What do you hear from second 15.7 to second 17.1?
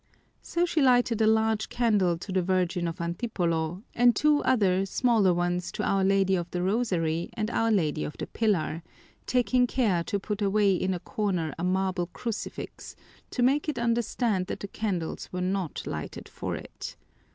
lighted for it.